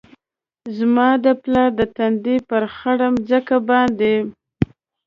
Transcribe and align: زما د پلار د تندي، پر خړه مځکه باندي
زما 0.77 1.09
د 1.25 1.27
پلار 1.43 1.69
د 1.79 1.81
تندي، 1.95 2.35
پر 2.49 2.63
خړه 2.75 3.07
مځکه 3.13 3.55
باندي 3.69 4.15